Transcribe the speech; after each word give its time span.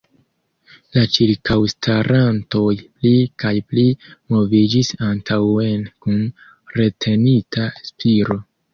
La 0.95 1.01
ĉirkaŭstarantoj 1.17 2.71
pli 2.87 3.13
kaj 3.45 3.53
pli 3.75 3.85
moviĝis 4.35 4.93
antaŭen 5.13 5.87
kun 6.05 6.21
retenita 6.81 7.73
spiro. 7.95 8.45